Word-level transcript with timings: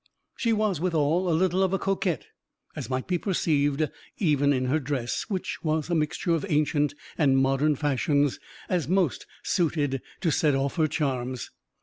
She 0.35 0.51
was 0.51 0.81
withal 0.81 1.29
a 1.29 1.29
little 1.31 1.61
of 1.61 1.73
a 1.73 1.77
coquette, 1.77 2.25
as 2.75 2.89
might 2.89 3.05
be 3.05 3.19
perceived 3.19 3.87
even 4.17 4.51
in 4.51 4.65
her 4.65 4.79
dress, 4.79 5.25
which 5.27 5.59
was 5.63 5.91
a 5.91 5.93
mixture 5.93 6.31
of 6.33 6.43
ancient 6.49 6.95
and 7.19 7.37
modern 7.37 7.75
fashions, 7.75 8.39
as 8.67 8.87
most 8.87 9.27
suited 9.43 10.01
to 10.21 10.31
set 10.31 10.55
off 10.55 10.77
her 10.77 10.87
charms. 10.87 11.51